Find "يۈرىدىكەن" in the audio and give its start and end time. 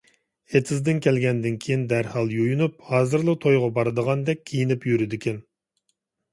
4.95-5.41